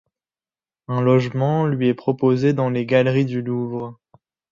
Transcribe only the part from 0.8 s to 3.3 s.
Un logement lui est proposé dans les galeries